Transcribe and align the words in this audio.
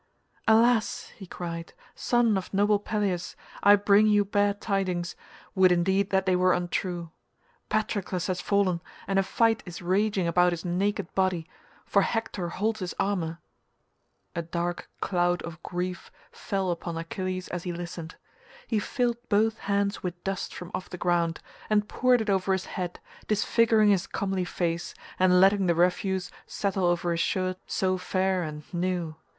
"Alas," 0.47 1.09
he 1.17 1.27
cried, 1.27 1.73
"son 1.93 2.35
of 2.35 2.51
noble 2.55 2.79
Peleus, 2.79 3.35
I 3.61 3.75
bring 3.75 4.07
you 4.07 4.25
bad 4.25 4.59
tidings, 4.59 5.15
would 5.53 5.71
indeed 5.71 6.09
that 6.09 6.25
they 6.25 6.35
were 6.35 6.53
untrue. 6.53 7.11
Patroclus 7.69 8.25
has 8.25 8.41
fallen, 8.41 8.81
and 9.07 9.19
a 9.19 9.21
fight 9.21 9.61
is 9.63 9.79
raging 9.79 10.27
about 10.27 10.53
his 10.53 10.65
naked 10.65 11.13
body—for 11.13 12.01
Hector 12.01 12.49
holds 12.49 12.79
his 12.79 12.95
armour." 12.99 13.41
A 14.35 14.41
dark 14.41 14.89
cloud 15.01 15.43
of 15.43 15.61
grief 15.61 16.09
fell 16.31 16.71
upon 16.71 16.97
Achilles 16.97 17.47
as 17.49 17.61
he 17.61 17.71
listened. 17.71 18.15
He 18.65 18.79
filled 18.79 19.17
both 19.29 19.59
hands 19.59 20.01
with 20.01 20.23
dust 20.23 20.51
from 20.51 20.71
off 20.73 20.89
the 20.89 20.97
ground, 20.97 21.41
and 21.69 21.87
poured 21.87 22.21
it 22.21 22.29
over 22.31 22.53
his 22.53 22.65
head, 22.65 22.99
disfiguring 23.27 23.89
his 23.91 24.07
comely 24.07 24.45
face, 24.45 24.95
and 25.19 25.39
letting 25.39 25.67
the 25.67 25.75
refuse 25.75 26.31
settle 26.47 26.85
over 26.85 27.11
his 27.11 27.19
shirt 27.19 27.59
so 27.67 27.99
fair 27.99 28.41
and 28.41 28.63
new. 28.73 29.15